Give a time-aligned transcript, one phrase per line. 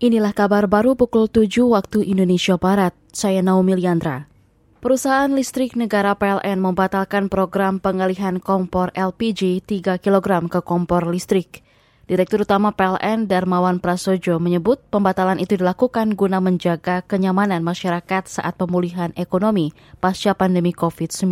[0.00, 2.96] Inilah kabar baru pukul 7 waktu Indonesia Barat.
[3.12, 4.32] Saya Naomi Liandra.
[4.80, 11.60] Perusahaan listrik negara PLN membatalkan program pengalihan kompor LPG 3 kg ke kompor listrik.
[12.08, 19.12] Direktur Utama PLN Darmawan Prasojo menyebut pembatalan itu dilakukan guna menjaga kenyamanan masyarakat saat pemulihan
[19.20, 21.28] ekonomi pasca pandemi COVID-19.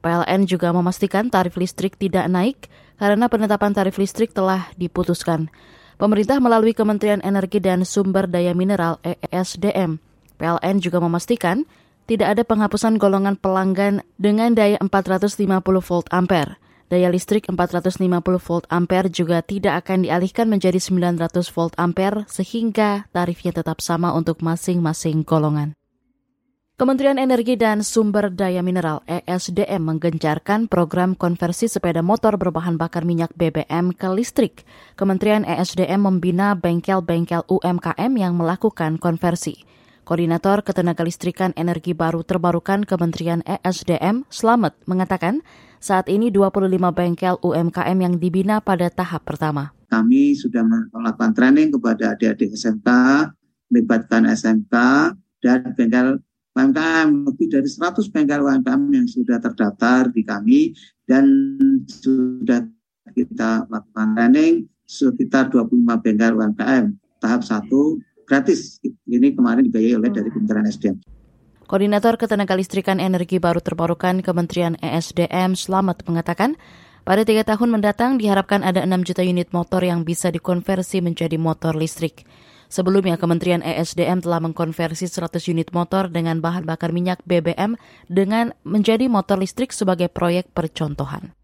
[0.00, 5.52] PLN juga memastikan tarif listrik tidak naik karena penetapan tarif listrik telah diputuskan.
[6.02, 10.02] Pemerintah melalui Kementerian Energi dan Sumber Daya Mineral ESDM,
[10.34, 11.62] PLN juga memastikan
[12.10, 16.58] tidak ada penghapusan golongan pelanggan dengan daya 450 volt ampere.
[16.90, 18.02] Daya listrik 450
[18.42, 21.22] volt ampere juga tidak akan dialihkan menjadi 900
[21.54, 25.78] volt ampere sehingga tarifnya tetap sama untuk masing-masing golongan.
[26.82, 33.30] Kementerian Energi dan Sumber Daya Mineral ESDM menggencarkan program konversi sepeda motor berbahan bakar minyak
[33.38, 34.66] BBM ke listrik.
[34.98, 39.62] Kementerian ESDM membina bengkel-bengkel UMKM yang melakukan konversi.
[40.02, 45.46] Koordinator Ketenagalistrikan Energi Baru Terbarukan Kementerian ESDM, Slamet, mengatakan
[45.78, 49.70] saat ini 25 bengkel UMKM yang dibina pada tahap pertama.
[49.86, 52.90] Kami sudah melakukan training kepada adik-adik SMK,
[53.70, 54.74] melibatkan SMK,
[55.46, 56.18] dan bengkel
[56.52, 60.76] UMKM lebih dari 100 bengkel UMKM yang sudah terdaftar di kami
[61.08, 61.24] dan
[61.88, 62.68] sudah
[63.16, 66.92] kita lakukan training sekitar 25 bengkel UMKM
[67.24, 67.96] tahap satu
[68.28, 68.76] gratis.
[69.08, 70.96] Ini kemarin dibiayai oleh dari Kementerian SDM.
[71.64, 76.60] Koordinator Ketenagalistrikan Energi Baru Terbarukan Kementerian ESDM Selamat mengatakan,
[77.02, 81.72] pada tiga tahun mendatang diharapkan ada 6 juta unit motor yang bisa dikonversi menjadi motor
[81.72, 82.28] listrik.
[82.72, 87.76] Sebelumnya, Kementerian ESDM telah mengkonversi 100 unit motor dengan bahan bakar minyak BBM
[88.08, 91.36] dengan menjadi motor listrik sebagai proyek percontohan.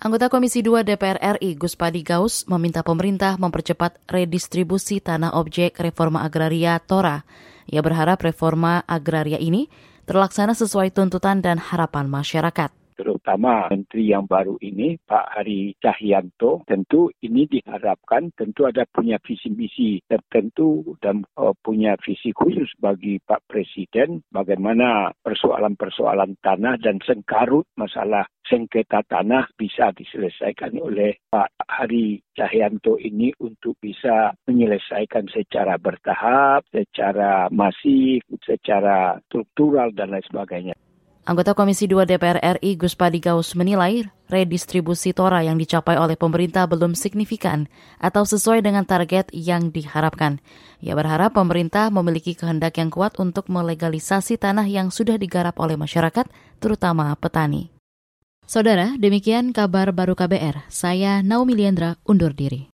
[0.00, 6.24] Anggota Komisi 2 DPR RI Gus Padi Gaus meminta pemerintah mempercepat redistribusi tanah objek reforma
[6.24, 7.20] agraria Tora.
[7.68, 9.68] Ia berharap reforma agraria ini
[10.08, 12.85] terlaksana sesuai tuntutan dan harapan masyarakat
[13.26, 19.50] terutama menteri yang baru ini Pak Hari Cahyanto tentu ini diharapkan tentu ada punya visi
[19.50, 27.66] misi tertentu dan uh, punya visi khusus bagi Pak Presiden bagaimana persoalan-persoalan tanah dan sengkarut
[27.74, 36.62] masalah sengketa tanah bisa diselesaikan oleh Pak Hari Cahyanto ini untuk bisa menyelesaikan secara bertahap,
[36.70, 40.78] secara masif, secara struktural dan lain sebagainya.
[41.26, 46.94] Anggota Komisi 2 DPR RI Gus Padigaus menilai redistribusi Tora yang dicapai oleh pemerintah belum
[46.94, 47.66] signifikan
[47.98, 50.38] atau sesuai dengan target yang diharapkan.
[50.78, 56.30] Ia berharap pemerintah memiliki kehendak yang kuat untuk melegalisasi tanah yang sudah digarap oleh masyarakat,
[56.62, 57.74] terutama petani.
[58.46, 60.70] Saudara, demikian kabar baru KBR.
[60.70, 62.62] Saya Naomi Liandra undur diri.